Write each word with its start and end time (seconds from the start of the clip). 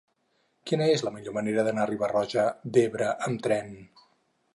Quina 0.69 0.85
és 0.93 1.03
la 1.07 1.11
millor 1.17 1.35
manera 1.35 1.65
d'anar 1.67 1.83
a 1.83 1.89
Riba-roja 1.91 2.47
d'Ebre 2.79 3.11
amb 3.27 3.45
tren? 3.49 3.71